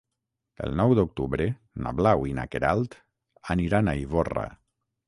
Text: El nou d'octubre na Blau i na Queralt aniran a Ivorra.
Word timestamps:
El 0.67 0.71
nou 0.79 0.93
d'octubre 0.99 1.47
na 1.85 1.93
Blau 2.01 2.27
i 2.33 2.35
na 2.41 2.47
Queralt 2.57 2.99
aniran 3.57 3.95
a 3.95 3.97
Ivorra. 4.07 4.53